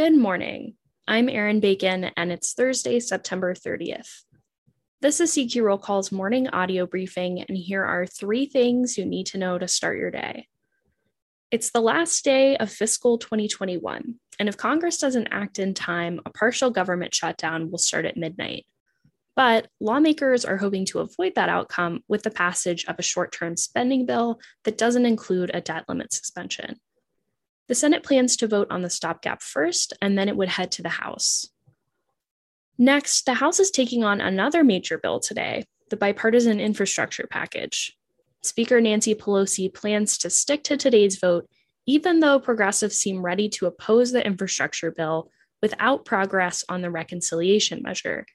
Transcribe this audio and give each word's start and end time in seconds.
Good 0.00 0.16
morning. 0.16 0.76
I'm 1.06 1.28
Erin 1.28 1.60
Bacon, 1.60 2.04
and 2.16 2.32
it's 2.32 2.54
Thursday, 2.54 3.00
September 3.00 3.52
30th. 3.52 4.22
This 5.02 5.20
is 5.20 5.32
CQ 5.32 5.62
Roll 5.62 5.76
Call's 5.76 6.10
morning 6.10 6.48
audio 6.48 6.86
briefing, 6.86 7.42
and 7.42 7.54
here 7.54 7.84
are 7.84 8.06
three 8.06 8.46
things 8.46 8.96
you 8.96 9.04
need 9.04 9.26
to 9.26 9.36
know 9.36 9.58
to 9.58 9.68
start 9.68 9.98
your 9.98 10.10
day. 10.10 10.48
It's 11.50 11.70
the 11.70 11.82
last 11.82 12.24
day 12.24 12.56
of 12.56 12.72
fiscal 12.72 13.18
2021, 13.18 14.14
and 14.38 14.48
if 14.48 14.56
Congress 14.56 14.96
doesn't 14.96 15.28
act 15.30 15.58
in 15.58 15.74
time, 15.74 16.18
a 16.24 16.30
partial 16.30 16.70
government 16.70 17.14
shutdown 17.14 17.70
will 17.70 17.76
start 17.76 18.06
at 18.06 18.16
midnight. 18.16 18.64
But 19.36 19.68
lawmakers 19.80 20.46
are 20.46 20.56
hoping 20.56 20.86
to 20.86 21.00
avoid 21.00 21.34
that 21.34 21.50
outcome 21.50 22.04
with 22.08 22.22
the 22.22 22.30
passage 22.30 22.86
of 22.86 22.96
a 22.98 23.02
short 23.02 23.32
term 23.32 23.54
spending 23.54 24.06
bill 24.06 24.40
that 24.64 24.78
doesn't 24.78 25.04
include 25.04 25.50
a 25.52 25.60
debt 25.60 25.84
limit 25.90 26.10
suspension. 26.14 26.80
The 27.70 27.76
Senate 27.76 28.02
plans 28.02 28.34
to 28.38 28.48
vote 28.48 28.66
on 28.68 28.82
the 28.82 28.90
stopgap 28.90 29.42
first, 29.42 29.92
and 30.02 30.18
then 30.18 30.28
it 30.28 30.36
would 30.36 30.48
head 30.48 30.72
to 30.72 30.82
the 30.82 30.88
House. 30.88 31.46
Next, 32.78 33.26
the 33.26 33.34
House 33.34 33.60
is 33.60 33.70
taking 33.70 34.02
on 34.02 34.20
another 34.20 34.64
major 34.64 34.98
bill 34.98 35.20
today 35.20 35.62
the 35.88 35.96
bipartisan 35.96 36.58
infrastructure 36.58 37.28
package. 37.30 37.96
Speaker 38.42 38.80
Nancy 38.80 39.14
Pelosi 39.14 39.72
plans 39.72 40.18
to 40.18 40.30
stick 40.30 40.64
to 40.64 40.76
today's 40.76 41.20
vote, 41.20 41.48
even 41.86 42.18
though 42.18 42.40
progressives 42.40 42.96
seem 42.96 43.24
ready 43.24 43.48
to 43.50 43.66
oppose 43.66 44.10
the 44.10 44.26
infrastructure 44.26 44.90
bill 44.90 45.30
without 45.62 46.04
progress 46.04 46.64
on 46.68 46.80
the 46.80 46.90
reconciliation 46.90 47.82
measure. 47.82 48.26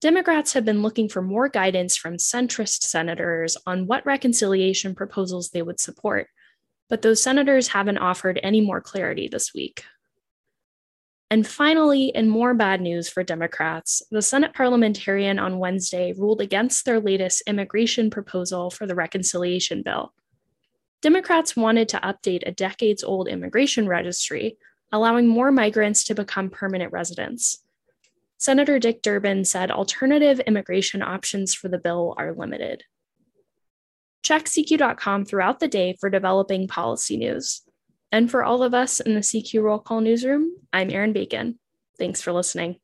Democrats 0.00 0.54
have 0.54 0.64
been 0.64 0.82
looking 0.82 1.08
for 1.08 1.22
more 1.22 1.48
guidance 1.48 1.96
from 1.96 2.16
centrist 2.16 2.82
senators 2.82 3.56
on 3.68 3.86
what 3.86 4.04
reconciliation 4.04 4.96
proposals 4.96 5.50
they 5.50 5.62
would 5.62 5.78
support 5.78 6.26
but 6.88 7.02
those 7.02 7.22
senators 7.22 7.68
haven't 7.68 7.98
offered 7.98 8.40
any 8.42 8.60
more 8.60 8.80
clarity 8.80 9.28
this 9.28 9.52
week. 9.54 9.84
And 11.30 11.46
finally, 11.46 12.06
in 12.06 12.28
more 12.28 12.54
bad 12.54 12.80
news 12.80 13.08
for 13.08 13.22
Democrats, 13.22 14.02
the 14.10 14.22
Senate 14.22 14.54
parliamentarian 14.54 15.38
on 15.38 15.58
Wednesday 15.58 16.14
ruled 16.16 16.40
against 16.40 16.84
their 16.84 17.00
latest 17.00 17.42
immigration 17.46 18.08
proposal 18.08 18.70
for 18.70 18.86
the 18.86 18.94
reconciliation 18.94 19.82
bill. 19.82 20.14
Democrats 21.02 21.54
wanted 21.54 21.88
to 21.90 21.98
update 21.98 22.42
a 22.46 22.52
decades 22.52 23.04
old 23.04 23.28
immigration 23.28 23.86
registry, 23.86 24.56
allowing 24.90 25.28
more 25.28 25.52
migrants 25.52 26.02
to 26.04 26.14
become 26.14 26.48
permanent 26.48 26.92
residents. 26.92 27.62
Senator 28.38 28.78
Dick 28.78 29.02
Durbin 29.02 29.44
said 29.44 29.70
alternative 29.70 30.40
immigration 30.40 31.02
options 31.02 31.52
for 31.52 31.68
the 31.68 31.78
bill 31.78 32.14
are 32.16 32.32
limited. 32.32 32.84
Check 34.22 34.44
CQ.com 34.44 35.24
throughout 35.24 35.60
the 35.60 35.68
day 35.68 35.96
for 36.00 36.10
developing 36.10 36.68
policy 36.68 37.16
news. 37.16 37.62
And 38.10 38.30
for 38.30 38.42
all 38.42 38.62
of 38.62 38.74
us 38.74 39.00
in 39.00 39.14
the 39.14 39.20
CQ 39.20 39.62
Roll 39.62 39.78
Call 39.78 40.00
newsroom, 40.00 40.56
I'm 40.72 40.90
Erin 40.90 41.12
Bacon. 41.12 41.58
Thanks 41.98 42.20
for 42.20 42.32
listening. 42.32 42.76